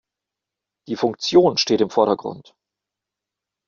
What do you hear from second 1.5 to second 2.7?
steht im Vordergrund.